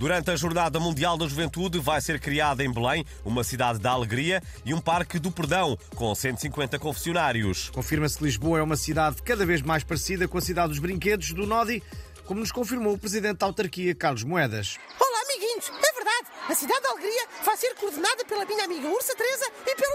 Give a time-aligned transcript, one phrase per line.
[0.00, 4.42] Durante a Jornada Mundial da Juventude vai ser criada em Belém uma cidade da alegria
[4.64, 7.68] e um parque do perdão com 150 confessionários.
[7.68, 11.34] Confirma-se que Lisboa é uma cidade cada vez mais parecida com a cidade dos brinquedos
[11.34, 11.82] do Nodi,
[12.24, 14.78] como nos confirmou o presidente da autarquia, Carlos Moedas.
[14.98, 15.68] Olá, amiguinhos!
[15.68, 16.28] É verdade!
[16.48, 19.92] A cidade da alegria vai ser coordenada pela minha amiga Ursa Teresa e pelo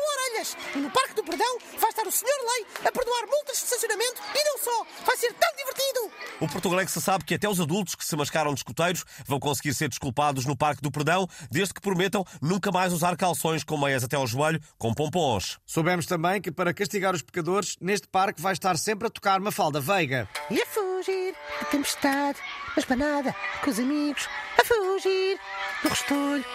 [0.76, 4.22] E no Parque do Perdão vai estar o Senhor Lei a perdoar multas de estacionamento
[4.36, 4.86] e não só.
[5.06, 6.12] Vai ser tão divertido!
[6.42, 9.74] O Portugal se sabe que até os adultos que se mascaram de escuteiros vão conseguir
[9.74, 14.04] ser desculpados no Parque do Perdão, desde que prometam nunca mais usar calções com meias
[14.04, 15.58] até ao joelho com pompons.
[15.66, 19.80] Soubemos também que para castigar os pecadores, neste parque vai estar sempre a tocar Mafalda
[19.80, 20.28] Veiga.
[20.50, 22.40] E a fugir da tempestade,
[22.76, 24.28] na espanada, com os amigos,
[24.60, 25.40] a fugir
[25.82, 26.46] do restolho.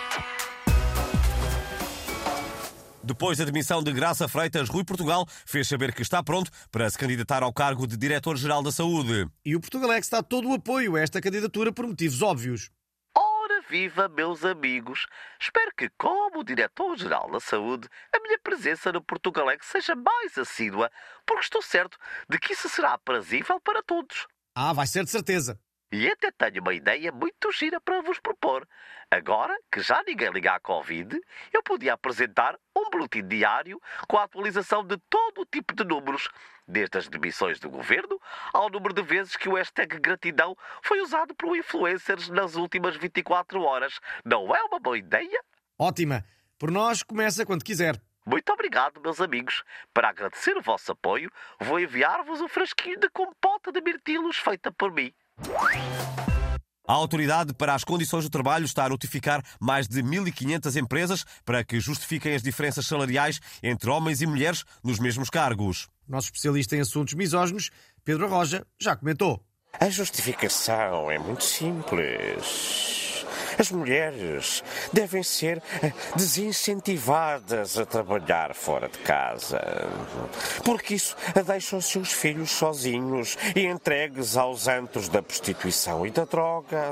[3.03, 6.99] Depois da demissão de Graça Freitas, Rui Portugal fez saber que está pronto para se
[6.99, 9.27] candidatar ao cargo de Diretor-Geral da Saúde.
[9.43, 12.71] E o Portugalex está todo o apoio a esta candidatura por motivos óbvios.
[13.17, 15.07] Ora viva, meus amigos!
[15.41, 20.91] Espero que, como Diretor-Geral da Saúde, a minha presença no Portugalex seja mais assídua,
[21.25, 21.97] porque estou certo
[22.29, 24.27] de que isso será aprazível para todos.
[24.55, 25.59] Ah, vai ser de certeza.
[25.93, 28.65] E até tenho uma ideia muito gira para vos propor.
[29.11, 31.21] Agora que já ninguém liga à Covid,
[31.53, 32.57] eu podia apresentar
[32.91, 36.29] um boletim diário com a atualização de todo o tipo de números,
[36.67, 38.21] desde as demissões do governo
[38.53, 43.63] ao número de vezes que o hashtag gratidão foi usado por influencers nas últimas 24
[43.63, 44.01] horas.
[44.25, 45.43] Não é uma boa ideia?
[45.79, 46.25] Ótima.
[46.59, 48.01] Por nós, começa quando quiser.
[48.27, 49.63] Muito obrigado, meus amigos.
[49.95, 54.93] Para agradecer o vosso apoio, vou enviar-vos um frasquinho de compota de mirtilos feita por
[54.93, 55.13] mim.
[56.91, 61.63] A Autoridade para as Condições do Trabalho está a notificar mais de 1.500 empresas para
[61.63, 65.87] que justifiquem as diferenças salariais entre homens e mulheres nos mesmos cargos.
[66.09, 67.71] Nosso especialista em assuntos misóginos,
[68.05, 69.41] Pedro Roja, já comentou.
[69.79, 73.10] A justificação é muito simples.
[73.61, 79.61] As mulheres devem ser eh, desincentivadas a trabalhar fora de casa,
[80.65, 81.15] porque isso
[81.47, 86.85] deixa os seus filhos sozinhos e entregues aos antros da prostituição e da droga.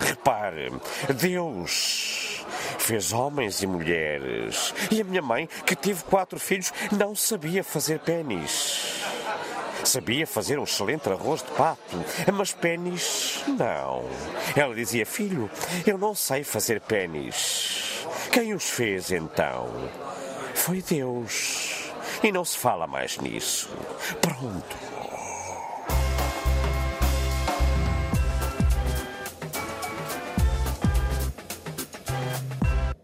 [0.00, 0.70] Repare,
[1.12, 2.44] Deus
[2.78, 4.72] fez homens e mulheres.
[4.92, 9.02] E a minha mãe, que teve quatro filhos, não sabia fazer pênis.
[9.84, 14.04] Sabia fazer um excelente arroz de pato, mas pênis não.
[14.56, 15.50] Ela dizia: Filho,
[15.86, 18.06] eu não sei fazer pênis.
[18.32, 19.68] Quem os fez então?
[20.54, 21.92] Foi Deus.
[22.22, 23.68] E não se fala mais nisso.
[24.20, 24.76] Pronto.